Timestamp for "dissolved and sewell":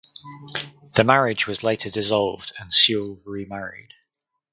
1.91-3.19